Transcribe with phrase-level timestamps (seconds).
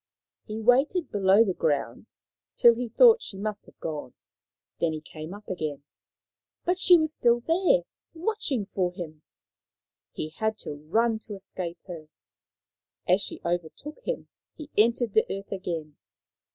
[0.47, 2.07] He waited below the ground
[2.55, 4.15] till he thought she must have gone,
[4.79, 5.83] then he came up again.
[6.65, 7.83] But she was still there,
[8.15, 9.21] watching for him.
[10.11, 12.07] He had to run to escape her.
[13.07, 15.97] As she overtook him he entered the earth again.